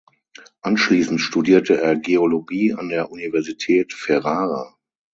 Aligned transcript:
Anschließend 0.63 1.21
studierte 1.21 1.79
er 1.79 1.95
Geologie 1.95 2.73
an 2.73 2.89
der 2.89 3.11
Universität 3.11 3.93
Ferrara. 3.93 4.75